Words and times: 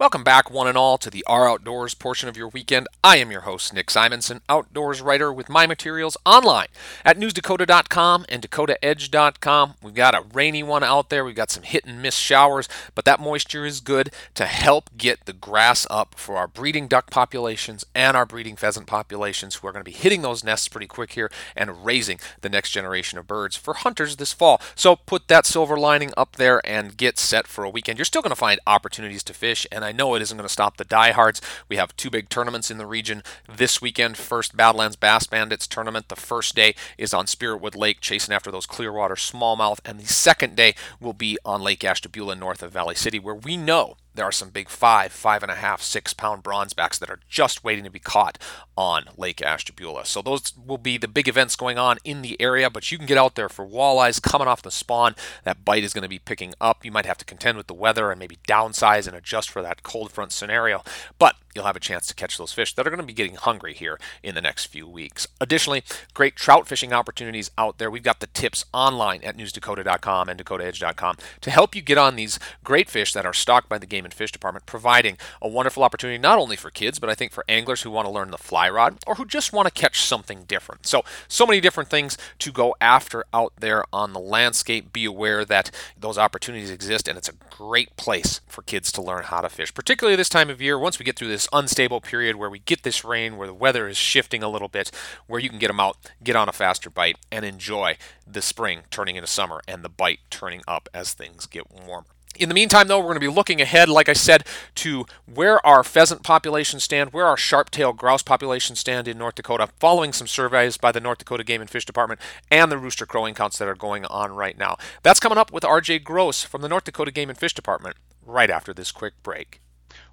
Welcome 0.00 0.24
back, 0.24 0.50
one 0.50 0.66
and 0.66 0.78
all, 0.78 0.96
to 0.96 1.10
the 1.10 1.22
Our 1.26 1.46
Outdoors 1.46 1.92
portion 1.92 2.30
of 2.30 2.34
your 2.34 2.48
weekend. 2.48 2.88
I 3.04 3.18
am 3.18 3.30
your 3.30 3.42
host, 3.42 3.74
Nick 3.74 3.90
Simonson, 3.90 4.40
outdoors 4.48 5.02
writer 5.02 5.30
with 5.30 5.50
my 5.50 5.66
materials 5.66 6.16
online 6.24 6.68
at 7.04 7.18
newsdakota.com 7.18 8.24
and 8.30 8.40
dakotaedge.com. 8.40 9.74
We've 9.82 9.92
got 9.92 10.14
a 10.14 10.24
rainy 10.32 10.62
one 10.62 10.82
out 10.82 11.10
there. 11.10 11.22
We've 11.22 11.34
got 11.34 11.50
some 11.50 11.64
hit 11.64 11.84
and 11.84 12.00
miss 12.00 12.14
showers, 12.14 12.66
but 12.94 13.04
that 13.04 13.20
moisture 13.20 13.66
is 13.66 13.80
good 13.80 14.10
to 14.36 14.46
help 14.46 14.88
get 14.96 15.26
the 15.26 15.34
grass 15.34 15.86
up 15.90 16.14
for 16.16 16.38
our 16.38 16.48
breeding 16.48 16.88
duck 16.88 17.10
populations 17.10 17.84
and 17.94 18.16
our 18.16 18.24
breeding 18.24 18.56
pheasant 18.56 18.86
populations 18.86 19.56
who 19.56 19.68
are 19.68 19.72
going 19.72 19.84
to 19.84 19.90
be 19.90 19.94
hitting 19.94 20.22
those 20.22 20.42
nests 20.42 20.68
pretty 20.68 20.86
quick 20.86 21.12
here 21.12 21.30
and 21.54 21.84
raising 21.84 22.18
the 22.40 22.48
next 22.48 22.70
generation 22.70 23.18
of 23.18 23.26
birds 23.26 23.54
for 23.54 23.74
hunters 23.74 24.16
this 24.16 24.32
fall. 24.32 24.62
So 24.74 24.96
put 24.96 25.28
that 25.28 25.44
silver 25.44 25.76
lining 25.76 26.12
up 26.16 26.36
there 26.36 26.62
and 26.66 26.96
get 26.96 27.18
set 27.18 27.46
for 27.46 27.64
a 27.64 27.70
weekend. 27.70 27.98
You're 27.98 28.06
still 28.06 28.22
going 28.22 28.30
to 28.30 28.34
find 28.34 28.60
opportunities 28.66 29.22
to 29.24 29.34
fish, 29.34 29.66
and 29.70 29.84
I 29.84 29.89
I 29.90 29.92
know 29.92 30.14
it 30.14 30.22
isn't 30.22 30.36
going 30.36 30.46
to 30.46 30.52
stop 30.52 30.76
the 30.76 30.84
diehards. 30.84 31.42
We 31.68 31.74
have 31.74 31.96
two 31.96 32.10
big 32.10 32.28
tournaments 32.28 32.70
in 32.70 32.78
the 32.78 32.86
region 32.86 33.24
this 33.52 33.82
weekend. 33.82 34.16
First, 34.16 34.56
Badlands 34.56 34.94
Bass 34.94 35.26
Bandits 35.26 35.66
tournament. 35.66 36.08
The 36.08 36.14
first 36.14 36.54
day 36.54 36.76
is 36.96 37.12
on 37.12 37.26
Spiritwood 37.26 37.74
Lake, 37.74 38.00
chasing 38.00 38.32
after 38.32 38.52
those 38.52 38.66
Clearwater 38.66 39.16
smallmouth, 39.16 39.80
and 39.84 39.98
the 39.98 40.06
second 40.06 40.54
day 40.54 40.76
will 41.00 41.12
be 41.12 41.38
on 41.44 41.60
Lake 41.60 41.82
Ashtabula 41.82 42.36
north 42.36 42.62
of 42.62 42.70
Valley 42.70 42.94
City, 42.94 43.18
where 43.18 43.34
we 43.34 43.56
know 43.56 43.96
there 44.20 44.28
are 44.28 44.32
some 44.32 44.50
big 44.50 44.68
five, 44.68 45.12
five 45.12 45.42
and 45.42 45.50
a 45.50 45.54
half, 45.54 45.80
six 45.80 46.12
pound 46.12 46.42
bronze 46.42 46.74
backs 46.74 46.98
that 46.98 47.08
are 47.08 47.20
just 47.26 47.64
waiting 47.64 47.84
to 47.84 47.90
be 47.90 47.98
caught 47.98 48.36
on 48.76 49.06
Lake 49.16 49.40
Ashtabula. 49.40 50.04
So 50.04 50.20
those 50.20 50.52
will 50.66 50.76
be 50.76 50.98
the 50.98 51.08
big 51.08 51.26
events 51.26 51.56
going 51.56 51.78
on 51.78 51.96
in 52.04 52.20
the 52.20 52.38
area, 52.38 52.68
but 52.68 52.92
you 52.92 52.98
can 52.98 53.06
get 53.06 53.16
out 53.16 53.34
there 53.34 53.48
for 53.48 53.66
walleyes 53.66 54.20
coming 54.20 54.46
off 54.46 54.60
the 54.60 54.70
spawn. 54.70 55.14
That 55.44 55.64
bite 55.64 55.84
is 55.84 55.94
going 55.94 56.02
to 56.02 56.08
be 56.08 56.18
picking 56.18 56.52
up. 56.60 56.84
You 56.84 56.92
might 56.92 57.06
have 57.06 57.16
to 57.16 57.24
contend 57.24 57.56
with 57.56 57.66
the 57.66 57.72
weather 57.72 58.10
and 58.10 58.18
maybe 58.18 58.36
downsize 58.46 59.06
and 59.06 59.16
adjust 59.16 59.48
for 59.48 59.62
that 59.62 59.82
cold 59.82 60.12
front 60.12 60.32
scenario, 60.32 60.84
but 61.18 61.36
you'll 61.54 61.64
have 61.64 61.76
a 61.76 61.80
chance 61.80 62.06
to 62.06 62.14
catch 62.14 62.38
those 62.38 62.52
fish 62.52 62.74
that 62.74 62.86
are 62.86 62.90
going 62.90 63.00
to 63.00 63.06
be 63.06 63.12
getting 63.12 63.34
hungry 63.34 63.74
here 63.74 63.98
in 64.22 64.34
the 64.34 64.40
next 64.40 64.66
few 64.66 64.86
weeks. 64.86 65.26
Additionally, 65.40 65.82
great 66.14 66.36
trout 66.36 66.68
fishing 66.68 66.92
opportunities 66.92 67.50
out 67.58 67.78
there. 67.78 67.90
We've 67.90 68.02
got 68.02 68.20
the 68.20 68.26
tips 68.28 68.64
online 68.72 69.22
at 69.24 69.36
newsdakota.com 69.36 70.28
and 70.28 70.44
dakotaedge.com 70.44 71.16
to 71.40 71.50
help 71.50 71.74
you 71.74 71.82
get 71.82 71.98
on 71.98 72.16
these 72.16 72.38
great 72.62 72.88
fish 72.88 73.12
that 73.12 73.26
are 73.26 73.32
stocked 73.32 73.68
by 73.68 73.78
the 73.78 73.86
Game 73.86 74.04
and 74.04 74.14
Fish 74.14 74.32
Department, 74.32 74.66
providing 74.66 75.16
a 75.42 75.48
wonderful 75.48 75.82
opportunity 75.82 76.18
not 76.18 76.38
only 76.38 76.56
for 76.56 76.70
kids, 76.70 76.98
but 76.98 77.10
I 77.10 77.14
think 77.14 77.32
for 77.32 77.44
anglers 77.48 77.82
who 77.82 77.90
want 77.90 78.06
to 78.06 78.12
learn 78.12 78.30
the 78.30 78.38
fly 78.38 78.68
rod 78.68 78.98
or 79.06 79.16
who 79.16 79.24
just 79.24 79.52
want 79.52 79.66
to 79.66 79.72
catch 79.72 80.02
something 80.02 80.44
different. 80.44 80.86
So, 80.86 81.02
so 81.28 81.46
many 81.46 81.60
different 81.60 81.90
things 81.90 82.16
to 82.38 82.52
go 82.52 82.76
after 82.80 83.24
out 83.32 83.52
there 83.58 83.84
on 83.92 84.12
the 84.12 84.20
landscape. 84.20 84.92
Be 84.92 85.04
aware 85.04 85.44
that 85.44 85.70
those 85.98 86.18
opportunities 86.18 86.70
exist 86.70 87.08
and 87.08 87.18
it's 87.18 87.28
a 87.28 87.34
great 87.50 87.96
place 87.96 88.40
for 88.46 88.62
kids 88.62 88.92
to 88.92 89.02
learn 89.02 89.24
how 89.24 89.40
to 89.40 89.48
fish, 89.48 89.74
particularly 89.74 90.16
this 90.16 90.28
time 90.28 90.50
of 90.50 90.62
year. 90.62 90.78
Once 90.78 90.98
we 90.98 91.04
get 91.04 91.16
through 91.16 91.28
this 91.28 91.39
unstable 91.52 92.00
period 92.00 92.36
where 92.36 92.50
we 92.50 92.58
get 92.58 92.82
this 92.82 93.04
rain, 93.04 93.36
where 93.36 93.46
the 93.46 93.54
weather 93.54 93.88
is 93.88 93.96
shifting 93.96 94.42
a 94.42 94.48
little 94.48 94.68
bit, 94.68 94.90
where 95.26 95.40
you 95.40 95.48
can 95.48 95.58
get 95.58 95.68
them 95.68 95.80
out, 95.80 95.96
get 96.22 96.36
on 96.36 96.48
a 96.48 96.52
faster 96.52 96.90
bite, 96.90 97.16
and 97.30 97.44
enjoy 97.44 97.96
the 98.26 98.42
spring 98.42 98.82
turning 98.90 99.16
into 99.16 99.26
summer 99.26 99.60
and 99.66 99.82
the 99.82 99.88
bite 99.88 100.20
turning 100.30 100.62
up 100.66 100.88
as 100.92 101.12
things 101.12 101.46
get 101.46 101.70
warmer. 101.70 102.06
In 102.38 102.48
the 102.48 102.54
meantime, 102.54 102.88
though, 102.88 102.98
we're 102.98 103.06
going 103.06 103.16
to 103.16 103.20
be 103.20 103.28
looking 103.28 103.60
ahead, 103.60 103.88
like 103.88 104.08
I 104.08 104.14
said, 104.14 104.46
to 104.76 105.04
where 105.26 105.64
our 105.66 105.82
pheasant 105.82 106.22
populations 106.22 106.84
stand, 106.84 107.12
where 107.12 107.26
our 107.26 107.36
sharp-tailed 107.36 107.98
grouse 107.98 108.22
populations 108.22 108.78
stand 108.78 109.08
in 109.08 109.18
North 109.18 109.34
Dakota, 109.34 109.68
following 109.78 110.12
some 110.12 110.26
surveys 110.26 110.76
by 110.76 110.92
the 110.92 111.00
North 111.00 111.18
Dakota 111.18 111.44
Game 111.44 111.60
and 111.60 111.68
Fish 111.68 111.84
Department 111.84 112.20
and 112.50 112.70
the 112.70 112.78
rooster 112.78 113.04
crowing 113.04 113.34
counts 113.34 113.58
that 113.58 113.68
are 113.68 113.74
going 113.74 114.06
on 114.06 114.32
right 114.32 114.56
now. 114.56 114.76
That's 115.02 115.20
coming 115.20 115.38
up 115.38 115.52
with 115.52 115.64
RJ 115.64 116.04
Gross 116.04 116.42
from 116.42 116.62
the 116.62 116.68
North 116.68 116.84
Dakota 116.84 117.10
Game 117.10 117.28
and 117.28 117.38
Fish 117.38 117.52
Department 117.52 117.96
right 118.24 118.48
after 118.50 118.72
this 118.72 118.92
quick 118.92 119.22
break. 119.22 119.60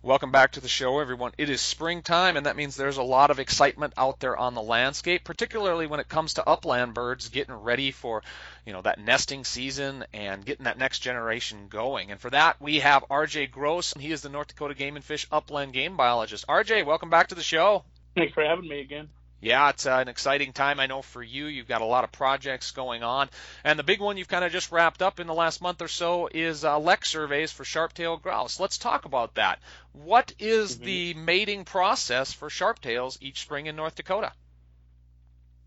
Welcome 0.08 0.32
back 0.32 0.54
to 0.54 0.62
the 0.62 0.70
show, 0.70 1.00
everyone. 1.00 1.34
It 1.38 1.50
is 1.50 1.60
springtime, 1.60 2.38
and 2.38 2.46
that 2.46 2.56
means 2.56 2.78
there's 2.78 2.96
a 2.96 3.04
lot 3.04 3.30
of 3.30 3.40
excitement 3.40 3.92
out 3.98 4.22
there 4.22 4.38
on 4.38 4.54
the 4.54 4.62
landscape, 4.62 5.26
particularly 5.26 5.86
when 5.86 6.00
it 6.00 6.08
comes 6.08 6.36
to 6.36 6.48
upland 6.48 6.94
birds 6.94 7.28
getting 7.28 7.54
ready 7.54 7.92
for, 7.92 8.24
you 8.66 8.72
know, 8.72 8.82
that 8.84 9.02
nesting 9.02 9.44
season 9.44 10.06
and 10.14 10.46
getting 10.46 10.64
that 10.64 10.78
next 10.78 11.00
generation 11.00 11.68
going. 11.68 12.10
And 12.10 12.22
for 12.22 12.30
that, 12.30 12.62
we 12.62 12.80
have 12.80 13.04
RJ 13.12 13.52
Gross. 13.52 13.92
And 13.92 14.02
he 14.02 14.14
is 14.14 14.22
the 14.22 14.30
North 14.30 14.48
Dakota 14.48 14.76
Game 14.76 14.96
and 14.96 15.04
Fish 15.04 15.28
upland 15.30 15.74
game 15.74 15.98
biologist. 15.98 16.48
RJ, 16.48 16.86
welcome 16.86 17.10
back 17.10 17.28
to 17.28 17.36
the 17.36 17.44
show. 17.44 17.84
Thanks 18.16 18.34
for 18.34 18.46
having 18.46 18.70
me 18.70 18.80
again. 18.80 19.10
Yeah, 19.40 19.70
it's 19.70 19.86
uh, 19.86 20.00
an 20.02 20.08
exciting 20.08 20.52
time. 20.52 20.80
I 20.80 20.88
know 20.88 21.04
for 21.04 21.22
you, 21.22 21.46
you've 21.46 21.68
got 21.68 21.82
a 21.82 21.86
lot 21.86 22.04
of 22.04 22.12
projects 22.12 22.72
going 22.72 23.04
on. 23.04 23.30
And 23.64 23.78
the 23.78 23.84
big 23.84 24.02
one 24.02 24.18
you've 24.18 24.28
kind 24.28 24.44
of 24.44 24.52
just 24.52 24.72
wrapped 24.72 25.04
up 25.04 25.20
in 25.20 25.28
the 25.28 25.34
last 25.34 25.62
month 25.62 25.82
or 25.82 25.88
so 25.88 26.28
is 26.34 26.66
uh, 26.66 26.80
lek 26.80 27.06
surveys 27.06 27.52
for 27.52 27.64
sharp-tailed 27.64 28.24
grouse. 28.24 28.60
Let's 28.60 28.80
talk 28.80 29.06
about 29.06 29.36
that. 29.36 29.60
What 29.94 30.34
is 30.40 30.76
mm-hmm. 30.76 30.86
the 30.86 31.14
mating 31.14 31.66
process 31.66 32.34
for 32.34 32.50
sharp-tails 32.50 33.20
each 33.22 33.42
spring 33.42 33.68
in 33.68 33.76
North 33.76 33.96
Dakota? 33.96 34.32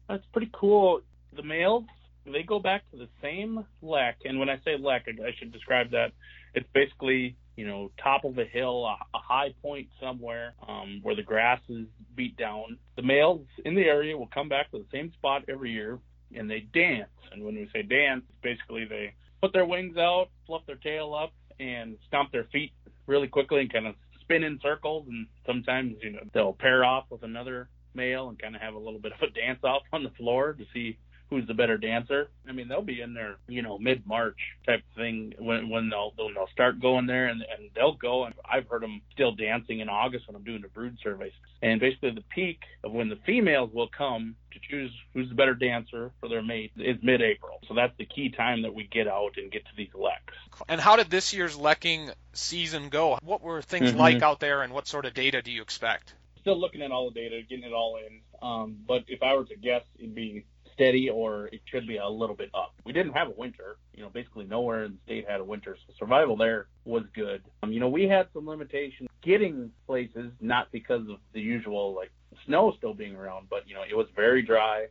That's 0.09 0.27
pretty 0.33 0.51
cool. 0.53 1.03
The 1.33 1.45
males, 1.45 1.85
they 2.27 2.43
go 2.43 2.59
back 2.59 2.91
to 2.91 2.97
the 2.97 3.09
same 3.23 3.65
lek. 3.83 4.17
And 4.25 4.41
when 4.41 4.49
I 4.49 4.59
say 4.65 4.77
lek, 4.79 5.07
I 5.07 5.31
should 5.39 5.53
describe 5.53 5.93
that. 5.93 6.11
It's 6.55 6.69
basically 6.75 7.37
you 7.61 7.67
know, 7.67 7.91
top 8.03 8.25
of 8.25 8.39
a 8.39 8.47
hill, 8.47 8.87
a, 8.87 8.97
a 9.15 9.21
high 9.21 9.55
point 9.61 9.87
somewhere 10.01 10.55
um, 10.67 11.01
where 11.03 11.15
the 11.15 11.23
grass 11.23 11.61
is 11.69 11.85
beat 12.17 12.35
down. 12.39 12.79
The 12.97 13.03
males 13.03 13.43
in 13.67 13.75
the 13.75 13.83
area 13.83 14.17
will 14.17 14.31
come 14.33 14.49
back 14.49 14.71
to 14.71 14.79
the 14.79 14.87
same 14.91 15.13
spot 15.13 15.43
every 15.47 15.71
year 15.71 15.99
and 16.35 16.51
they 16.51 16.61
dance. 16.73 17.11
And 17.31 17.45
when 17.45 17.57
we 17.57 17.69
say 17.71 17.83
dance, 17.83 18.23
basically 18.43 18.87
they 18.87 19.13
put 19.43 19.53
their 19.53 19.67
wings 19.67 19.99
out, 19.99 20.29
fluff 20.47 20.63
their 20.67 20.77
tail 20.77 21.13
up, 21.15 21.35
and 21.59 21.99
stomp 22.09 22.33
their 22.33 22.45
feet 22.45 22.73
really 23.07 23.29
quickly 23.29 23.61
and 23.61 23.71
kind 23.71 23.87
of 23.87 23.95
spin 24.23 24.43
in 24.43 24.59
circles. 24.63 25.05
And 25.07 25.27
sometimes, 25.45 25.97
you 26.03 26.13
know, 26.13 26.23
they'll 26.33 26.55
pair 26.55 26.83
off 26.83 27.05
with 27.11 27.25
another 27.25 27.69
male 27.93 28.31
and 28.31 28.41
kind 28.41 28.57
of 28.57 28.63
have 28.63 28.73
a 28.73 28.79
little 28.79 29.01
bit 29.01 29.13
of 29.13 29.21
a 29.21 29.31
dance 29.39 29.61
off 29.65 29.83
on 29.93 30.03
the 30.03 30.11
floor 30.17 30.55
to 30.55 30.65
see 30.73 30.97
who's 31.31 31.47
the 31.47 31.55
better 31.55 31.79
dancer. 31.79 32.29
I 32.49 32.53
mean, 32.53 32.69
they'll 32.69 32.83
be 32.83 33.01
in 33.01 33.15
there, 33.15 33.37
you 33.49 33.63
know, 33.63 33.79
mid 33.79 34.07
March 34.07 34.39
type 34.67 34.83
thing 34.97 35.35
when 35.39 35.69
when 35.69 35.89
they'll 35.89 36.13
when 36.17 36.35
they'll 36.35 36.49
start 36.49 36.81
going 36.81 37.07
there, 37.07 37.29
and 37.29 37.43
and 37.43 37.71
they'll 37.75 37.95
go. 37.95 38.25
And 38.25 38.35
I've 38.45 38.67
heard 38.67 38.83
them 38.83 39.01
still 39.13 39.33
dancing 39.33 39.81
in 39.81 39.89
August 39.89 40.27
when 40.27 40.37
I'm 40.37 40.43
doing 40.43 40.63
the 40.63 40.69
brood 40.69 40.99
surveys. 41.03 41.33
And 41.63 41.81
basically, 41.81 42.11
the 42.11 42.25
peak 42.35 42.61
of 42.83 42.93
when 42.93 43.09
the 43.09 43.19
females 43.25 43.71
will 43.73 43.89
come 43.89 44.35
to 44.53 44.59
choose 44.59 44.91
who's 45.15 45.29
the 45.29 45.35
better 45.35 45.55
dancer 45.55 46.11
for 46.21 46.29
their 46.29 46.43
mate 46.43 46.73
is 46.77 46.97
mid-April. 47.03 47.61
So 47.69 47.75
that's 47.75 47.97
the 47.99 48.07
key 48.07 48.31
time 48.31 48.63
that 48.63 48.75
we 48.75 48.85
get 48.85 49.07
out 49.07 49.37
and 49.37 49.53
get 49.53 49.65
to 49.67 49.71
these 49.77 49.95
leks. 49.95 50.35
And 50.69 50.81
how 50.81 50.97
did 50.97 51.11
this 51.11 51.33
year's 51.33 51.57
lekking 51.57 52.13
season 52.33 52.89
go? 52.89 53.19
What 53.23 53.43
were 53.43 53.63
things 53.63 53.91
mm-hmm. 53.91 53.99
like 53.99 54.23
out 54.23 54.41
there, 54.41 54.63
and 54.63 54.73
what 54.73 54.89
sort 54.89 55.05
of 55.07 55.15
data 55.15 55.43
do 55.43 55.53
you 55.53 55.63
expect? 55.63 56.15
Still 56.41 56.59
looking 56.59 56.83
at 56.83 56.91
all 56.91 57.11
the 57.11 57.21
data, 57.21 57.43
getting 57.49 57.65
it 57.65 57.73
all 57.73 57.99
in. 57.99 58.21
Um, 58.43 58.79
but 58.89 59.05
if 59.09 59.23
I 59.23 59.35
were 59.37 59.45
to 59.45 59.57
guess, 59.57 59.83
it'd 59.99 60.15
be 60.15 60.47
steady 60.81 61.11
or 61.11 61.49
it 61.49 61.61
could 61.71 61.87
be 61.87 61.99
a 61.99 62.09
little 62.09 62.35
bit 62.35 62.49
up. 62.55 62.75
We 62.87 62.93
didn't 62.95 63.13
have 63.13 63.29
a 63.29 63.33
winter. 63.33 63.77
You 63.95 64.03
know, 64.03 64.09
basically 64.09 64.47
nowhere 64.47 64.85
in 64.85 64.93
the 64.93 64.99
state 65.05 65.29
had 65.29 65.41
a 65.41 65.45
winter, 65.45 65.77
so 65.87 65.93
survival 65.99 66.37
there 66.37 66.69
was 66.87 67.03
good. 67.15 67.43
Um, 67.63 67.71
you 67.73 67.81
know, 67.81 67.89
we 67.89 68.09
had 68.09 68.29
some 68.33 68.47
limitations 68.47 69.11
getting 69.23 69.71
places, 69.87 70.33
not 70.41 70.73
because 70.73 71.03
of 71.03 71.19
the 71.35 71.41
usual 71.41 71.95
like 71.95 72.11
snow 72.47 72.73
still 72.79 72.95
being 72.95 73.15
around, 73.15 73.49
but 73.51 73.69
you 73.69 73.75
know, 73.75 73.83
it 73.89 73.95
was 73.95 74.07
very 74.17 74.41
dry, 74.41 74.87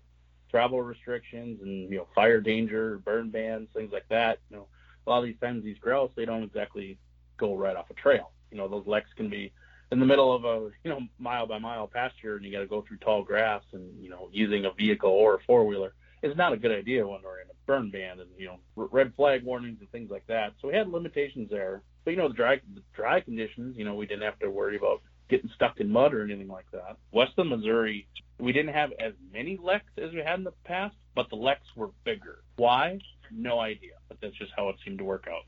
travel 0.51 0.79
restrictions 0.81 1.59
and 1.63 1.91
you 1.91 1.97
know, 1.97 2.07
fire 2.13 2.39
danger, 2.39 3.00
burn 3.03 3.31
bans, 3.31 3.67
things 3.73 3.91
like 3.91 4.07
that. 4.09 4.38
You 4.51 4.57
know, 4.57 4.67
a 5.07 5.09
lot 5.09 5.19
of 5.19 5.25
these 5.25 5.39
times 5.41 5.63
these 5.63 5.79
grouse 5.79 6.11
they 6.16 6.25
don't 6.25 6.44
exactly 6.44 7.00
go 7.38 7.56
right 7.56 7.75
off 7.75 7.89
a 7.89 7.95
trail. 7.95 8.31
You 8.51 8.57
know, 8.57 8.67
those 8.67 8.85
leks 8.85 9.09
can 9.16 9.29
be 9.29 9.51
in 9.91 10.00
the 10.00 10.05
middle 10.05 10.33
of 10.33 10.45
a 10.45 10.69
you 10.83 10.89
know 10.89 11.01
mile 11.17 11.47
by 11.47 11.57
mile 11.57 11.88
pasture 11.88 12.35
and 12.35 12.45
you 12.45 12.51
got 12.51 12.59
to 12.59 12.67
go 12.67 12.83
through 12.88 12.97
tall 12.97 13.23
grass 13.23 13.63
and 13.73 14.01
you 14.01 14.09
know 14.09 14.29
using 14.31 14.66
a 14.66 14.72
vehicle 14.72 15.09
or 15.09 15.35
a 15.35 15.39
four 15.45 15.66
wheeler 15.66 15.94
is 16.22 16.35
not 16.35 16.53
a 16.53 16.57
good 16.57 16.72
idea 16.72 17.07
when 17.07 17.22
we're 17.23 17.39
in 17.39 17.47
a 17.47 17.53
burn 17.66 17.89
ban 17.89 18.19
and 18.19 18.29
you 18.38 18.45
know 18.45 18.59
red 18.75 19.13
flag 19.16 19.44
warnings 19.44 19.77
and 19.79 19.89
things 19.91 20.11
like 20.11 20.25
that. 20.27 20.53
So 20.61 20.67
we 20.67 20.75
had 20.75 20.89
limitations 20.89 21.50
there. 21.50 21.81
But 22.05 22.11
you 22.11 22.17
know 22.17 22.27
the 22.27 22.33
dry 22.33 22.55
the 22.73 22.81
dry 22.94 23.22
conditions, 23.22 23.77
you 23.77 23.85
know 23.85 23.95
we 23.95 24.05
didn't 24.05 24.23
have 24.23 24.39
to 24.39 24.50
worry 24.50 24.77
about 24.77 25.01
getting 25.30 25.50
stuck 25.56 25.80
in 25.80 25.92
mud 25.92 26.13
or 26.13 26.24
anything 26.24 26.47
like 26.47 26.69
that. 26.71 26.97
West 27.12 27.33
of 27.38 27.47
Missouri, 27.47 28.07
we 28.39 28.51
didn't 28.51 28.74
have 28.74 28.92
as 29.00 29.13
many 29.31 29.57
leks 29.57 29.92
as 29.97 30.12
we 30.12 30.19
had 30.19 30.39
in 30.39 30.44
the 30.44 30.53
past, 30.63 30.95
but 31.15 31.30
the 31.30 31.35
leks 31.35 31.68
were 31.75 31.89
bigger. 32.03 32.39
Why? 32.56 33.00
No 33.31 33.59
idea. 33.59 33.94
But 34.07 34.18
that's 34.21 34.35
just 34.35 34.51
how 34.56 34.69
it 34.69 34.77
seemed 34.83 34.97
to 34.97 35.03
work 35.03 35.27
out. 35.30 35.44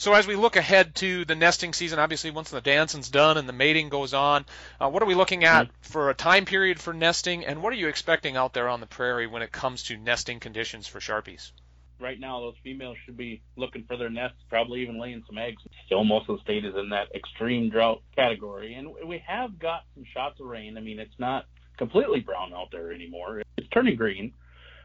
So 0.00 0.14
as 0.14 0.26
we 0.26 0.34
look 0.34 0.56
ahead 0.56 0.94
to 0.96 1.26
the 1.26 1.34
nesting 1.34 1.74
season, 1.74 1.98
obviously 1.98 2.30
once 2.30 2.48
the 2.48 2.62
dancing's 2.62 3.10
done 3.10 3.36
and 3.36 3.46
the 3.46 3.52
mating 3.52 3.90
goes 3.90 4.14
on, 4.14 4.46
uh, 4.80 4.88
what 4.88 5.02
are 5.02 5.06
we 5.06 5.14
looking 5.14 5.44
at 5.44 5.66
mm-hmm. 5.66 5.74
for 5.82 6.08
a 6.08 6.14
time 6.14 6.46
period 6.46 6.80
for 6.80 6.94
nesting, 6.94 7.44
and 7.44 7.62
what 7.62 7.70
are 7.74 7.76
you 7.76 7.86
expecting 7.88 8.34
out 8.34 8.54
there 8.54 8.70
on 8.70 8.80
the 8.80 8.86
prairie 8.86 9.26
when 9.26 9.42
it 9.42 9.52
comes 9.52 9.82
to 9.82 9.98
nesting 9.98 10.40
conditions 10.40 10.86
for 10.86 11.00
sharpies? 11.00 11.52
Right 12.00 12.18
now, 12.18 12.40
those 12.40 12.54
females 12.64 12.96
should 13.04 13.18
be 13.18 13.42
looking 13.56 13.84
for 13.84 13.98
their 13.98 14.08
nests, 14.08 14.38
probably 14.48 14.80
even 14.80 14.98
laying 14.98 15.22
some 15.26 15.36
eggs. 15.36 15.60
Still, 15.84 16.04
most 16.04 16.30
of 16.30 16.38
the 16.38 16.42
state 16.44 16.64
is 16.64 16.74
in 16.74 16.88
that 16.88 17.14
extreme 17.14 17.68
drought 17.68 18.00
category, 18.16 18.72
and 18.72 18.88
we 19.04 19.22
have 19.26 19.58
got 19.58 19.84
some 19.94 20.04
shots 20.14 20.40
of 20.40 20.46
rain. 20.46 20.78
I 20.78 20.80
mean, 20.80 20.98
it's 20.98 21.18
not 21.18 21.44
completely 21.76 22.20
brown 22.20 22.54
out 22.54 22.70
there 22.72 22.90
anymore; 22.90 23.42
it's 23.58 23.68
turning 23.68 23.96
green, 23.96 24.32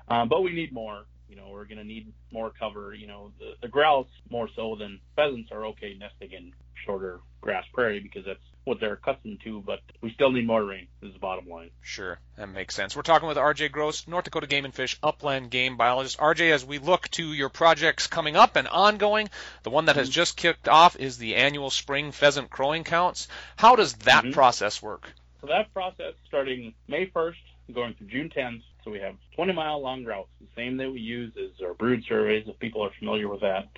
um, 0.10 0.28
but 0.28 0.42
we 0.42 0.52
need 0.52 0.74
more 0.74 1.06
You 1.36 1.42
know, 1.42 1.50
we're 1.50 1.66
going 1.66 1.80
to 1.80 1.84
need 1.84 2.14
more 2.32 2.50
cover. 2.58 2.94
You 2.94 3.08
know, 3.08 3.32
the, 3.40 3.56
the 3.62 3.68
grouse 3.68 4.08
more 4.30 4.48
so 4.56 4.78
than 4.80 5.02
pheasants 5.18 5.52
are 5.52 5.66
okay 5.68 5.96
nesting 6.00 6.32
in 6.32 6.54
shorter 6.86 7.20
grass 7.42 7.66
prairie 7.74 8.00
because 8.00 8.24
that's 8.26 8.40
what 8.64 8.80
they're 8.80 8.94
accustomed 8.94 9.40
to, 9.44 9.62
but 9.62 9.80
we 10.02 10.12
still 10.14 10.32
need 10.32 10.48
more 10.48 10.64
rain, 10.64 10.88
is 11.02 11.14
the 11.14 11.20
bottom 11.20 11.48
line. 11.48 11.70
Sure, 11.82 12.18
that 12.38 12.48
makes 12.48 12.74
sense. 12.74 12.96
We're 12.96 13.02
talking 13.02 13.28
with 13.28 13.38
RJ 13.38 13.72
Gross, 13.72 14.08
North 14.08 14.24
Dakota 14.24 14.48
Game 14.48 14.66
and 14.66 14.74
Fish 14.74 14.98
upland 15.04 15.52
game 15.52 15.78
biologist. 15.78 16.18
RJ, 16.18 16.52
as 16.52 16.66
we 16.66 16.80
look 16.80 17.10
to 17.12 17.34
your 17.34 17.50
projects 17.50 18.08
coming 18.08 18.36
up 18.36 18.56
and 18.56 18.68
ongoing, 18.68 19.30
the 19.64 19.70
one 19.70 19.86
that 19.86 19.98
has 19.98 20.08
mm-hmm. 20.08 20.14
just 20.14 20.38
kicked 20.38 20.70
off 20.70 20.96
is 20.96 21.18
the 21.18 21.36
annual 21.36 21.70
spring 21.70 22.12
pheasant 22.12 22.50
crowing 22.50 22.86
counts. 22.86 23.28
How 23.58 23.76
does 23.76 23.94
that 23.98 24.24
mm-hmm. 24.24 24.34
process 24.34 24.82
work? 24.82 25.14
So 25.42 25.48
that 25.48 25.72
process 25.74 26.14
starting 26.28 26.74
May 26.88 27.06
1st, 27.08 27.36
going 27.74 27.94
through 27.96 28.08
June 28.08 28.30
10th. 28.36 28.62
So 28.84 28.92
we 28.92 29.00
have 29.00 29.16
20 29.36 29.54
mile 29.54 29.82
long 29.82 30.04
routes, 30.06 30.30
the 30.40 30.48
same 30.56 30.78
that 30.78 30.92
we 30.92 31.00
use 31.00 31.34
as 31.38 31.52
our 31.66 31.74
brood 31.74 32.04
surveys, 32.08 32.46
if 32.48 32.60
people 32.60 32.84
are 32.84 32.92
familiar 33.00 33.28
with 33.28 33.42
that. 33.42 33.70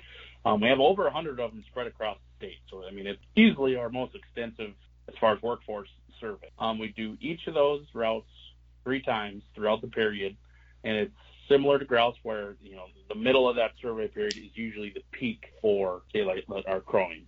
Um, 0.44 0.60
we 0.60 0.68
have 0.68 0.80
over 0.80 1.04
100 1.04 1.40
of 1.40 1.50
them 1.50 1.64
spread 1.70 1.86
across 1.86 2.18
the 2.18 2.46
state. 2.46 2.58
So, 2.70 2.84
I 2.86 2.90
mean, 2.90 3.06
it's 3.06 3.22
easily 3.36 3.76
our 3.76 3.88
most 3.88 4.14
extensive 4.14 4.72
as 5.08 5.14
far 5.20 5.34
as 5.34 5.42
workforce 5.42 5.88
survey. 6.20 6.50
Um, 6.58 6.78
we 6.78 6.88
do 6.88 7.16
each 7.20 7.46
of 7.46 7.54
those 7.54 7.84
routes 7.94 8.28
three 8.84 9.02
times 9.02 9.42
throughout 9.54 9.80
the 9.80 9.88
period, 9.88 10.36
and 10.84 10.96
it's 10.96 11.14
similar 11.48 11.78
to 11.78 11.84
grouse 11.84 12.16
where, 12.22 12.56
you 12.62 12.76
know, 12.76 12.84
the 13.08 13.14
middle 13.14 13.48
of 13.48 13.56
that 13.56 13.72
survey 13.80 14.08
period 14.08 14.36
is 14.36 14.50
usually 14.54 14.90
the 14.90 15.02
peak 15.12 15.44
for 15.62 16.02
daylight 16.12 16.44
our 16.66 16.80
crowing. 16.80 17.24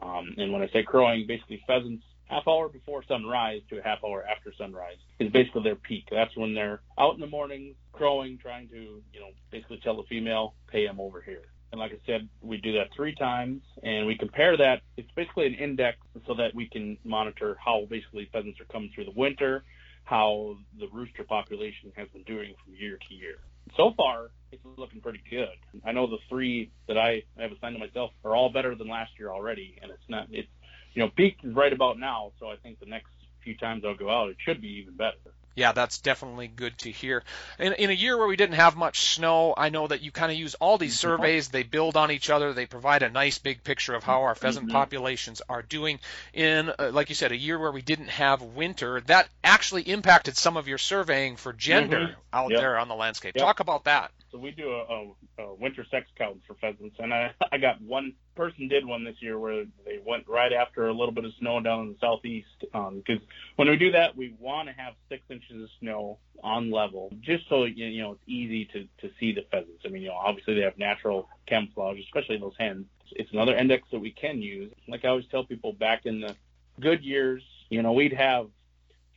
Um, 0.00 0.34
and 0.36 0.52
when 0.52 0.62
I 0.62 0.68
say 0.68 0.82
crowing, 0.82 1.26
basically 1.26 1.62
pheasants 1.66 2.04
half 2.32 2.48
hour 2.48 2.68
before 2.68 3.04
sunrise 3.06 3.60
to 3.70 3.78
a 3.78 3.82
half 3.82 3.98
hour 4.04 4.24
after 4.24 4.52
sunrise 4.56 4.96
is 5.18 5.30
basically 5.32 5.62
their 5.62 5.76
peak. 5.76 6.04
That's 6.10 6.36
when 6.36 6.54
they're 6.54 6.80
out 6.98 7.14
in 7.14 7.20
the 7.20 7.26
morning 7.26 7.74
crowing, 7.92 8.38
trying 8.40 8.68
to, 8.68 9.02
you 9.12 9.20
know, 9.20 9.30
basically 9.50 9.80
tell 9.82 9.96
the 9.96 10.04
female, 10.08 10.54
pay 10.70 10.86
them 10.86 11.00
over 11.00 11.20
here. 11.20 11.42
And 11.70 11.80
like 11.80 11.92
I 11.92 12.00
said, 12.06 12.28
we 12.42 12.58
do 12.58 12.72
that 12.74 12.88
three 12.94 13.14
times 13.14 13.62
and 13.82 14.06
we 14.06 14.16
compare 14.16 14.56
that. 14.58 14.82
It's 14.96 15.10
basically 15.16 15.46
an 15.46 15.54
index 15.54 15.98
so 16.26 16.34
that 16.34 16.54
we 16.54 16.68
can 16.68 16.98
monitor 17.04 17.56
how 17.64 17.86
basically 17.88 18.28
pheasants 18.32 18.60
are 18.60 18.66
coming 18.66 18.90
through 18.94 19.06
the 19.06 19.14
winter, 19.16 19.64
how 20.04 20.56
the 20.78 20.86
rooster 20.92 21.24
population 21.24 21.92
has 21.96 22.08
been 22.08 22.24
doing 22.24 22.54
from 22.64 22.74
year 22.74 22.98
to 23.08 23.14
year. 23.14 23.36
So 23.76 23.92
far, 23.96 24.30
it's 24.50 24.62
looking 24.76 25.00
pretty 25.00 25.22
good. 25.30 25.48
I 25.84 25.92
know 25.92 26.06
the 26.06 26.18
three 26.28 26.70
that 26.88 26.98
I 26.98 27.22
have 27.38 27.52
assigned 27.52 27.74
to 27.76 27.78
myself 27.78 28.10
are 28.24 28.36
all 28.36 28.52
better 28.52 28.74
than 28.74 28.88
last 28.88 29.12
year 29.18 29.30
already, 29.30 29.78
and 29.80 29.90
it's 29.90 30.02
not. 30.08 30.26
It's 30.30 30.48
you 30.94 31.02
know, 31.02 31.08
peak 31.08 31.38
is 31.42 31.54
right 31.54 31.72
about 31.72 31.98
now, 31.98 32.32
so 32.38 32.48
I 32.48 32.56
think 32.56 32.80
the 32.80 32.86
next 32.86 33.10
few 33.42 33.56
times 33.56 33.84
I'll 33.84 33.96
go 33.96 34.10
out, 34.10 34.30
it 34.30 34.36
should 34.44 34.60
be 34.60 34.80
even 34.80 34.94
better. 34.94 35.16
Yeah, 35.54 35.72
that's 35.72 35.98
definitely 35.98 36.48
good 36.48 36.78
to 36.78 36.90
hear. 36.90 37.22
In, 37.58 37.74
in 37.74 37.90
a 37.90 37.92
year 37.92 38.16
where 38.16 38.26
we 38.26 38.36
didn't 38.36 38.54
have 38.54 38.74
much 38.74 39.14
snow, 39.14 39.52
I 39.54 39.68
know 39.68 39.86
that 39.86 40.00
you 40.00 40.10
kind 40.10 40.32
of 40.32 40.38
use 40.38 40.54
all 40.54 40.78
these 40.78 40.96
mm-hmm. 40.96 41.08
surveys. 41.08 41.48
They 41.48 41.62
build 41.62 41.96
on 41.96 42.10
each 42.10 42.30
other. 42.30 42.54
They 42.54 42.64
provide 42.64 43.02
a 43.02 43.10
nice 43.10 43.38
big 43.38 43.62
picture 43.62 43.94
of 43.94 44.02
how 44.02 44.22
our 44.22 44.34
pheasant 44.34 44.68
mm-hmm. 44.68 44.76
populations 44.76 45.42
are 45.48 45.60
doing. 45.60 46.00
In, 46.32 46.70
uh, 46.78 46.90
like 46.92 47.10
you 47.10 47.14
said, 47.14 47.32
a 47.32 47.36
year 47.36 47.58
where 47.58 47.72
we 47.72 47.82
didn't 47.82 48.08
have 48.08 48.40
winter, 48.40 49.02
that 49.02 49.28
actually 49.44 49.82
impacted 49.82 50.38
some 50.38 50.56
of 50.56 50.68
your 50.68 50.78
surveying 50.78 51.36
for 51.36 51.52
gender 51.52 51.98
mm-hmm. 51.98 52.20
out 52.32 52.50
yep. 52.50 52.60
there 52.60 52.78
on 52.78 52.88
the 52.88 52.94
landscape. 52.94 53.34
Yep. 53.36 53.44
Talk 53.44 53.60
about 53.60 53.84
that. 53.84 54.10
So 54.32 54.38
we 54.38 54.50
do 54.50 54.70
a, 54.70 55.12
a, 55.42 55.44
a 55.44 55.54
winter 55.54 55.84
sex 55.90 56.06
count 56.16 56.40
for 56.46 56.54
pheasants, 56.54 56.96
and 56.98 57.12
I, 57.12 57.32
I 57.52 57.58
got 57.58 57.80
one 57.82 58.14
person 58.34 58.66
did 58.66 58.86
one 58.86 59.04
this 59.04 59.16
year 59.20 59.38
where 59.38 59.64
they 59.84 60.00
went 60.04 60.26
right 60.26 60.54
after 60.54 60.88
a 60.88 60.92
little 60.92 61.12
bit 61.12 61.26
of 61.26 61.32
snow 61.38 61.60
down 61.60 61.80
in 61.82 61.88
the 61.90 61.96
southeast. 62.00 62.48
Because 62.60 63.18
um, 63.18 63.26
when 63.56 63.68
we 63.68 63.76
do 63.76 63.92
that, 63.92 64.16
we 64.16 64.34
want 64.40 64.68
to 64.68 64.74
have 64.74 64.94
six 65.10 65.22
inches 65.28 65.62
of 65.62 65.68
snow 65.80 66.18
on 66.42 66.70
level, 66.70 67.12
just 67.20 67.46
so 67.50 67.64
you 67.64 68.02
know 68.02 68.12
it's 68.12 68.22
easy 68.26 68.64
to 68.66 68.88
to 69.06 69.14
see 69.20 69.32
the 69.32 69.42
pheasants. 69.50 69.82
I 69.84 69.88
mean, 69.88 70.02
you 70.02 70.08
know, 70.08 70.14
obviously 70.14 70.54
they 70.54 70.62
have 70.62 70.78
natural 70.78 71.28
camouflage, 71.46 71.98
especially 72.00 72.38
those 72.38 72.56
hens. 72.58 72.86
It's 73.12 73.30
another 73.32 73.54
index 73.54 73.86
that 73.92 74.00
we 74.00 74.12
can 74.12 74.40
use. 74.40 74.72
Like 74.88 75.04
I 75.04 75.08
always 75.08 75.26
tell 75.30 75.44
people, 75.44 75.74
back 75.74 76.06
in 76.06 76.20
the 76.22 76.34
good 76.80 77.04
years, 77.04 77.42
you 77.68 77.82
know, 77.82 77.92
we'd 77.92 78.14
have 78.14 78.48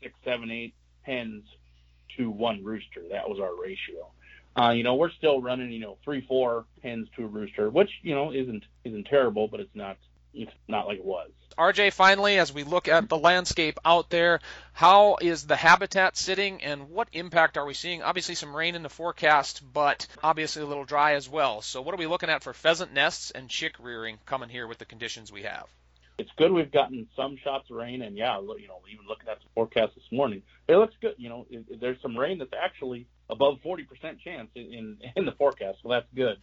six, 0.04 0.14
seven, 0.26 0.52
eight 0.52 0.74
hens 1.04 1.46
to 2.18 2.30
one 2.30 2.64
rooster. 2.66 3.02
That 3.12 3.30
was 3.30 3.40
our 3.40 3.56
ratio. 3.60 4.12
Uh, 4.58 4.70
you 4.70 4.84
know, 4.84 4.96
we're 4.96 5.12
still 5.12 5.42
running, 5.42 5.72
you 5.72 5.82
know, 5.82 5.98
three, 6.04 6.22
four 6.22 6.66
hens 6.82 7.08
to 7.16 7.26
a 7.26 7.28
rooster, 7.28 7.70
which 7.70 7.90
you 8.04 8.16
know 8.16 8.32
isn't 8.32 8.64
isn't 8.84 9.06
terrible, 9.06 9.48
but 9.48 9.60
it's 9.60 9.76
not 9.76 9.98
it's 10.34 10.52
not 10.68 10.88
like 10.88 11.00
it 11.00 11.06
was. 11.06 11.30
RJ, 11.58 11.94
finally, 11.94 12.38
as 12.38 12.52
we 12.52 12.64
look 12.64 12.90
at 12.90 13.08
the 13.08 13.18
landscape 13.18 13.80
out 13.86 14.10
there, 14.10 14.42
how 14.74 15.18
is 15.22 15.48
the 15.48 15.56
habitat 15.56 16.18
sitting, 16.18 16.62
and 16.64 16.90
what 16.90 17.08
impact 17.14 17.58
are 17.58 17.66
we 17.66 17.74
seeing? 17.74 18.04
Obviously, 18.04 18.36
some 18.36 18.56
rain 18.56 18.76
in 18.76 18.84
the 18.84 18.90
forecast, 18.90 19.62
but 19.74 20.06
obviously 20.22 20.62
a 20.64 20.66
little 20.66 20.84
dry 20.84 21.14
as 21.14 21.30
well. 21.30 21.62
So, 21.62 21.82
what 21.82 21.94
are 21.94 21.98
we 21.98 22.08
looking 22.08 22.30
at 22.30 22.44
for 22.44 22.54
pheasant 22.54 22.94
nests 22.94 23.32
and 23.32 23.50
chick 23.50 23.76
rearing 23.80 24.20
coming 24.26 24.50
here 24.50 24.68
with 24.68 24.80
the 24.80 24.86
conditions 24.86 25.32
we 25.32 25.44
have? 25.44 25.68
It's 26.18 26.30
good 26.38 26.52
we've 26.52 26.72
gotten 26.72 27.08
some 27.16 27.38
shots 27.44 27.70
of 27.70 27.76
rain, 27.76 28.02
and 28.02 28.18
yeah, 28.18 28.40
you 28.40 28.68
know, 28.68 28.80
even 28.92 29.06
looking 29.08 29.28
at 29.30 29.40
the 29.40 29.46
forecast 29.54 29.96
this 29.96 30.06
morning, 30.12 30.42
it 30.68 30.76
looks 30.76 30.94
good. 31.02 31.16
You 31.18 31.30
know, 31.30 31.46
there's 31.80 32.02
some 32.02 32.18
rain 32.18 32.40
that's 32.40 32.54
actually 32.54 33.08
above 33.30 33.58
40% 33.66 33.86
chance 34.24 34.50
in 34.56 34.98
in 35.16 35.26
the 35.26 35.34
forecast, 35.34 35.80
so 35.84 35.90
that's 35.90 36.08
good. 36.16 36.38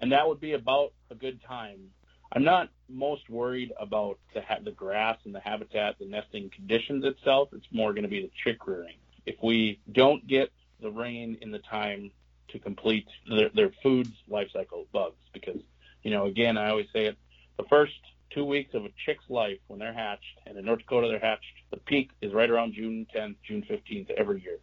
And 0.00 0.12
that 0.12 0.26
would 0.26 0.40
be 0.40 0.54
about 0.54 0.92
a 1.10 1.14
good 1.14 1.40
time. 1.46 1.90
I'm 2.34 2.44
not 2.44 2.70
most 2.88 3.28
worried 3.28 3.72
about 3.78 4.18
the 4.34 4.40
ha- 4.40 4.60
the 4.64 4.70
grass 4.70 5.18
and 5.24 5.34
the 5.34 5.40
habitat, 5.40 5.98
the 5.98 6.06
nesting 6.06 6.50
conditions 6.50 7.04
itself. 7.04 7.50
It's 7.52 7.66
more 7.70 7.92
going 7.92 8.04
to 8.04 8.08
be 8.08 8.22
the 8.22 8.30
chick 8.44 8.66
rearing. 8.66 8.96
If 9.26 9.36
we 9.42 9.78
don't 9.90 10.26
get 10.26 10.50
the 10.80 10.90
rain 10.90 11.36
in 11.42 11.50
the 11.50 11.58
time 11.58 12.10
to 12.48 12.58
complete 12.58 13.06
their, 13.28 13.50
their 13.50 13.70
food 13.82 14.10
life 14.28 14.48
cycle 14.52 14.86
bugs, 14.92 15.20
because 15.34 15.60
you 16.02 16.10
know, 16.10 16.24
again, 16.24 16.56
I 16.56 16.70
always 16.70 16.86
say 16.92 17.04
it, 17.04 17.18
the 17.58 17.64
first 17.64 17.92
two 18.34 18.44
weeks 18.44 18.74
of 18.74 18.84
a 18.84 18.90
chick's 19.04 19.24
life 19.28 19.58
when 19.68 19.78
they're 19.78 19.92
hatched, 19.92 20.40
and 20.46 20.56
in 20.56 20.64
North 20.64 20.80
Dakota 20.80 21.08
they're 21.08 21.18
hatched. 21.18 21.44
The 21.70 21.78
peak 21.78 22.10
is 22.20 22.32
right 22.32 22.50
around 22.50 22.74
June 22.74 23.06
10th, 23.14 23.36
June 23.46 23.64
15th 23.68 24.10
every 24.10 24.42
year. 24.42 24.58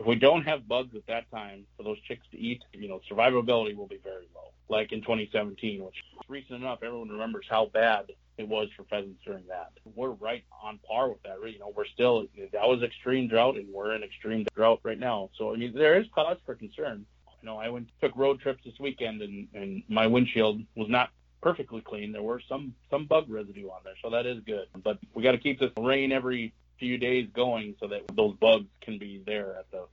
If 0.00 0.06
we 0.06 0.16
don't 0.16 0.42
have 0.42 0.66
bugs 0.66 0.94
at 0.96 1.06
that 1.06 1.30
time 1.30 1.66
for 1.76 1.84
those 1.84 2.00
chicks 2.02 2.26
to 2.32 2.38
eat, 2.38 2.62
you 2.72 2.88
know, 2.88 3.00
survivability 3.10 3.76
will 3.76 3.86
be 3.86 4.00
very 4.02 4.28
low. 4.34 4.52
Like 4.68 4.92
in 4.92 5.02
2017, 5.02 5.84
which 5.84 5.94
recent 6.28 6.62
enough, 6.62 6.80
everyone 6.82 7.10
remembers 7.10 7.46
how 7.48 7.66
bad 7.66 8.10
it 8.36 8.48
was 8.48 8.68
for 8.76 8.84
pheasants 8.84 9.20
during 9.24 9.46
that. 9.46 9.70
We're 9.94 10.10
right 10.10 10.42
on 10.62 10.80
par 10.88 11.08
with 11.08 11.22
that. 11.22 11.36
You 11.44 11.58
know, 11.58 11.72
we're 11.74 11.86
still 11.86 12.26
that 12.52 12.66
was 12.66 12.82
extreme 12.82 13.28
drought, 13.28 13.56
and 13.56 13.72
we're 13.72 13.94
in 13.94 14.02
extreme 14.02 14.46
drought 14.54 14.80
right 14.82 14.98
now. 14.98 15.30
So 15.38 15.52
I 15.52 15.56
mean, 15.56 15.74
there 15.74 16.00
is 16.00 16.06
cause 16.14 16.38
for 16.44 16.54
concern. 16.54 17.06
You 17.42 17.46
know, 17.46 17.58
I 17.58 17.68
went 17.68 17.88
took 18.00 18.16
road 18.16 18.40
trips 18.40 18.64
this 18.64 18.74
weekend, 18.80 19.22
and 19.22 19.46
and 19.54 19.82
my 19.88 20.06
windshield 20.06 20.62
was 20.74 20.88
not 20.88 21.10
perfectly 21.44 21.82
clean. 21.82 22.10
There 22.10 22.22
were 22.22 22.40
some 22.48 22.74
some 22.90 23.04
bug 23.04 23.26
residue 23.28 23.68
on 23.68 23.82
there, 23.84 23.94
so 24.02 24.10
that 24.10 24.26
is 24.26 24.42
good. 24.44 24.66
But 24.82 24.98
we 25.12 25.22
got 25.22 25.32
to 25.32 25.38
keep 25.38 25.60
this 25.60 25.70
rain 25.76 26.10
every 26.10 26.54
few 26.80 26.96
days 26.98 27.28
going 27.32 27.76
so 27.78 27.86
that 27.88 28.02
those 28.16 28.34
bugs 28.40 28.66
can 28.80 28.98
be 28.98 29.22
there 29.24 29.56
at 29.58 29.70
the 29.70 29.84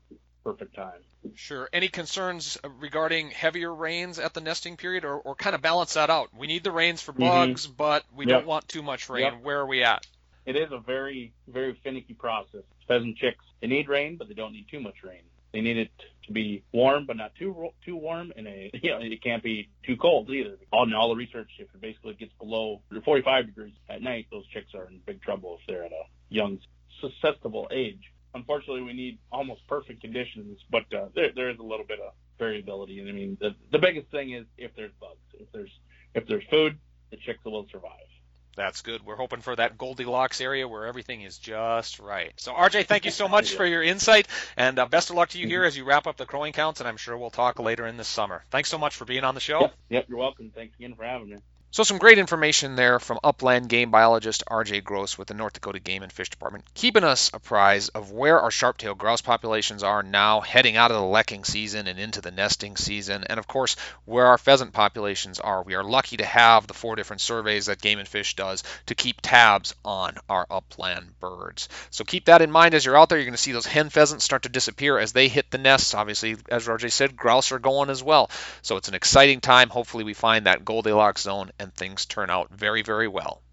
perfect 0.43 0.75
time. 0.75 1.01
Sure. 1.35 1.69
Any 1.71 1.89
concerns 1.89 2.57
regarding 2.79 3.29
heavier 3.29 3.71
rains 3.71 4.17
at 4.17 4.33
the 4.33 4.41
nesting 4.41 4.77
period, 4.77 5.05
or, 5.05 5.15
or 5.15 5.35
kind 5.35 5.53
of 5.53 5.61
balance 5.61 5.93
that 5.93 6.09
out? 6.09 6.29
We 6.35 6.47
need 6.47 6.63
the 6.63 6.71
rains 6.71 7.01
for 7.01 7.11
mm-hmm. 7.11 7.23
bugs, 7.23 7.67
mm-hmm. 7.67 7.75
but 7.75 8.03
we 8.15 8.25
yep. 8.25 8.39
don't 8.39 8.47
want 8.47 8.67
too 8.67 8.81
much 8.81 9.09
rain. 9.09 9.25
Yep. 9.25 9.43
Where 9.43 9.59
are 9.59 9.67
we 9.67 9.83
at? 9.83 10.07
It 10.45 10.55
is 10.55 10.71
a 10.71 10.79
very, 10.79 11.33
very 11.47 11.77
finicky 11.83 12.15
process. 12.15 12.63
Pheasant 12.87 13.17
chicks, 13.17 13.45
they 13.61 13.67
need 13.67 13.87
rain, 13.87 14.15
but 14.17 14.27
they 14.27 14.33
don't 14.33 14.53
need 14.53 14.67
too 14.71 14.79
much 14.79 15.03
rain. 15.03 15.21
They 15.53 15.61
need 15.61 15.77
it 15.77 15.91
to 16.27 16.33
be 16.33 16.63
warm, 16.71 17.05
but 17.05 17.17
not 17.17 17.33
too 17.35 17.69
too 17.85 17.95
warm, 17.95 18.31
and 18.35 18.47
a, 18.47 18.71
you 18.81 18.91
know 18.91 18.99
it 19.01 19.23
can't 19.23 19.43
be 19.43 19.69
too 19.85 19.97
cold 19.97 20.29
either. 20.29 20.57
All 20.71 20.83
in 20.83 20.93
all 20.93 21.09
the 21.09 21.15
research, 21.15 21.49
if 21.59 21.67
it 21.73 21.81
basically 21.81 22.13
gets 22.13 22.31
below 22.39 22.81
45 23.03 23.47
degrees 23.47 23.73
at 23.89 24.01
night, 24.01 24.27
those 24.31 24.47
chicks 24.47 24.73
are 24.73 24.87
in 24.87 24.99
big 25.05 25.21
trouble 25.21 25.57
if 25.59 25.67
they're 25.67 25.83
at 25.83 25.91
a 25.91 26.03
young, 26.29 26.59
susceptible 27.01 27.67
age. 27.71 28.01
Unfortunately, 28.33 28.81
we 28.81 28.93
need 28.93 29.19
almost 29.31 29.67
perfect 29.67 30.01
conditions, 30.01 30.59
but 30.69 30.83
uh, 30.93 31.07
there 31.15 31.31
there 31.35 31.49
is 31.49 31.59
a 31.59 31.63
little 31.63 31.85
bit 31.85 31.99
of 31.99 32.13
variability. 32.39 32.99
And 32.99 33.09
I 33.09 33.11
mean, 33.11 33.37
the 33.39 33.55
the 33.71 33.79
biggest 33.79 34.09
thing 34.11 34.33
is 34.33 34.45
if 34.57 34.71
there's 34.75 34.93
bugs, 34.99 35.19
if 35.33 35.51
there's 35.51 35.71
if 36.15 36.27
there's 36.27 36.45
food, 36.49 36.77
the 37.09 37.17
chicks 37.17 37.43
will 37.43 37.67
survive. 37.71 38.10
That's 38.55 38.81
good. 38.81 39.05
We're 39.05 39.15
hoping 39.15 39.41
for 39.41 39.55
that 39.55 39.77
Goldilocks 39.77 40.41
area 40.41 40.67
where 40.67 40.85
everything 40.85 41.21
is 41.21 41.37
just 41.37 41.99
right. 41.99 42.33
So, 42.35 42.53
RJ, 42.53 42.85
thank 42.85 43.05
you 43.05 43.11
so 43.11 43.27
much 43.35 43.51
for 43.53 43.65
your 43.65 43.81
insight, 43.81 44.27
and 44.57 44.77
uh, 44.77 44.85
best 44.87 45.09
of 45.09 45.15
luck 45.15 45.29
to 45.29 45.39
you 45.39 45.47
here 45.47 45.63
as 45.63 45.77
you 45.77 45.85
wrap 45.85 46.07
up 46.07 46.17
the 46.17 46.25
crowing 46.25 46.53
counts, 46.53 46.81
and 46.81 46.87
I'm 46.87 46.97
sure 46.97 47.17
we'll 47.17 47.29
talk 47.29 47.59
later 47.59 47.87
in 47.87 47.97
the 47.97 48.03
summer. 48.03 48.43
Thanks 48.51 48.69
so 48.69 48.77
much 48.77 48.95
for 48.95 49.05
being 49.05 49.23
on 49.23 49.35
the 49.35 49.41
show. 49.41 49.61
Yep, 49.61 49.75
yep 49.89 50.05
you're 50.09 50.17
welcome. 50.17 50.51
Thanks 50.53 50.75
again 50.75 50.95
for 50.95 51.03
having 51.03 51.29
me. 51.29 51.37
So, 51.73 51.83
some 51.83 51.99
great 51.99 52.17
information 52.17 52.75
there 52.75 52.99
from 52.99 53.21
upland 53.23 53.69
game 53.69 53.91
biologist 53.91 54.43
RJ 54.45 54.83
Gross 54.83 55.17
with 55.17 55.29
the 55.29 55.33
North 55.33 55.53
Dakota 55.53 55.79
Game 55.79 56.03
and 56.03 56.11
Fish 56.11 56.29
Department, 56.29 56.65
keeping 56.73 57.05
us 57.05 57.31
apprised 57.33 57.91
of 57.95 58.11
where 58.11 58.41
our 58.41 58.51
sharp-tailed 58.51 58.97
grouse 58.97 59.21
populations 59.21 59.81
are 59.81 60.03
now 60.03 60.41
heading 60.41 60.75
out 60.75 60.91
of 60.91 60.97
the 60.97 61.07
lekking 61.07 61.45
season 61.45 61.87
and 61.87 61.97
into 61.97 62.19
the 62.19 62.29
nesting 62.29 62.75
season, 62.75 63.23
and 63.23 63.39
of 63.39 63.47
course, 63.47 63.77
where 64.03 64.25
our 64.25 64.37
pheasant 64.37 64.73
populations 64.73 65.39
are. 65.39 65.63
We 65.63 65.75
are 65.75 65.83
lucky 65.83 66.17
to 66.17 66.25
have 66.25 66.67
the 66.67 66.73
four 66.73 66.97
different 66.97 67.21
surveys 67.21 67.67
that 67.67 67.81
Game 67.81 67.99
and 67.99 68.07
Fish 68.07 68.35
does 68.35 68.65
to 68.87 68.95
keep 68.95 69.21
tabs 69.21 69.73
on 69.85 70.17
our 70.27 70.45
upland 70.51 71.17
birds. 71.21 71.69
So, 71.89 72.03
keep 72.03 72.25
that 72.25 72.41
in 72.41 72.51
mind 72.51 72.73
as 72.73 72.83
you're 72.83 72.97
out 72.97 73.07
there. 73.07 73.17
You're 73.17 73.27
going 73.27 73.31
to 73.31 73.37
see 73.37 73.53
those 73.53 73.65
hen 73.65 73.89
pheasants 73.89 74.25
start 74.25 74.43
to 74.43 74.49
disappear 74.49 74.99
as 74.99 75.13
they 75.13 75.29
hit 75.29 75.49
the 75.51 75.57
nests. 75.57 75.93
Obviously, 75.93 76.35
as 76.49 76.67
RJ 76.67 76.91
said, 76.91 77.15
grouse 77.15 77.53
are 77.53 77.59
going 77.59 77.89
as 77.89 78.03
well. 78.03 78.29
So, 78.61 78.75
it's 78.75 78.89
an 78.89 78.95
exciting 78.95 79.39
time. 79.39 79.69
Hopefully, 79.69 80.03
we 80.03 80.13
find 80.13 80.47
that 80.47 80.65
Goldilocks 80.65 81.21
zone 81.21 81.49
and 81.61 81.73
things 81.75 82.07
turn 82.07 82.31
out 82.31 82.49
very, 82.51 82.81
very 82.81 83.07
well 83.07 83.43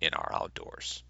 in 0.00 0.14
our 0.14 0.30
outdoors. 0.34 1.04